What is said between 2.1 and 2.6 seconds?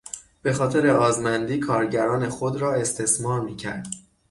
خود